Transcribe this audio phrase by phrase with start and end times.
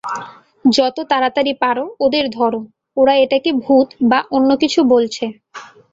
[0.71, 2.59] যত তাড়াতাড়ি পারো ওদের ধরো,
[2.97, 5.25] ওরা এটাকে ভূত বা অন্য কিছু বলছে।